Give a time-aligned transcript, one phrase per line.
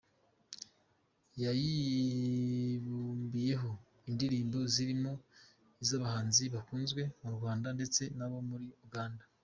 [1.43, 3.71] Yayibumbiyeho
[4.09, 5.11] indirimbo zirimo
[5.83, 9.23] iz’abahanzi bakunzwe mu Rwanda ndetse n’abo muri Uganda.